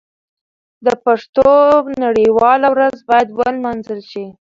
[0.85, 1.49] د پښتو
[2.03, 4.25] نړیواله ورځ باید ونمانځل شي.